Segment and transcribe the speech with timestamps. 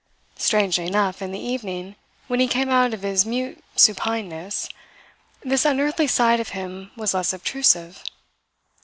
[0.39, 1.95] Strangely enough in the evening
[2.25, 4.67] when he came out of his mute supineness,
[5.43, 8.01] this unearthly side of him was less obtrusive.